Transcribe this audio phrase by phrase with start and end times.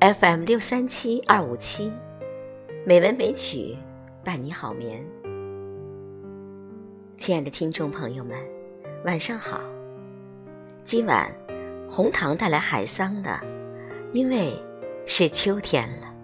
[0.00, 1.92] FM 六三七二五七，
[2.86, 3.76] 美文美曲
[4.24, 5.04] 伴你好眠。
[7.18, 8.34] 亲爱的听众朋友们，
[9.04, 9.60] 晚上好。
[10.86, 11.30] 今晚
[11.86, 13.38] 红糖带来海桑的，
[14.14, 14.54] 因为
[15.06, 16.14] 是秋天了。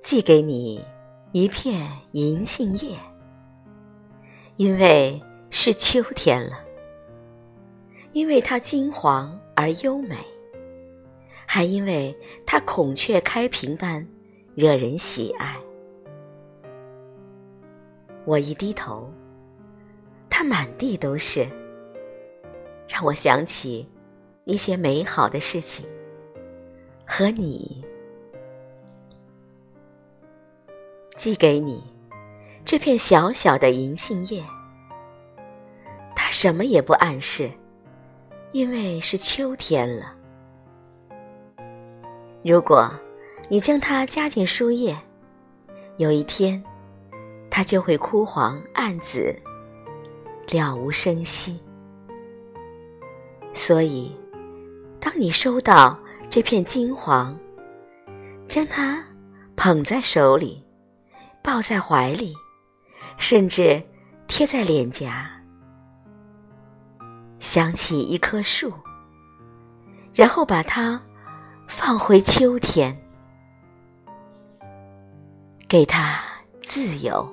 [0.00, 0.80] 寄给你
[1.32, 2.96] 一片银杏叶，
[4.56, 6.64] 因为是秋天了，
[8.12, 10.16] 因为它金黄而优美，
[11.44, 14.06] 还因为它孔雀开屏般
[14.54, 15.56] 惹人喜爱。
[18.24, 19.12] 我一低头，
[20.30, 21.46] 它满地都是，
[22.88, 23.86] 让我想起
[24.44, 25.84] 一些美好的事情
[27.04, 27.84] 和你。
[31.16, 31.82] 寄给你
[32.64, 34.42] 这片小小的银杏叶，
[36.16, 37.50] 它什么也不暗示，
[38.52, 40.14] 因为是秋天了。
[42.42, 42.90] 如果
[43.48, 44.96] 你将它夹进书页，
[45.98, 46.62] 有一天，
[47.50, 49.34] 它就会枯黄暗紫，
[50.50, 51.60] 了无声息。
[53.52, 54.10] 所以，
[54.98, 55.98] 当你收到
[56.30, 57.38] 这片金黄，
[58.48, 59.04] 将它
[59.54, 60.64] 捧在手里。
[61.42, 62.34] 抱在怀里，
[63.16, 63.82] 甚至
[64.26, 65.30] 贴在脸颊，
[67.38, 68.72] 想起一棵树，
[70.12, 71.00] 然后把它
[71.66, 72.96] 放回秋天，
[75.68, 76.22] 给它
[76.62, 77.26] 自由，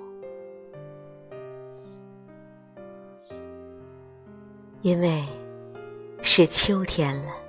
[4.82, 5.26] 因为
[6.22, 7.41] 是秋天了。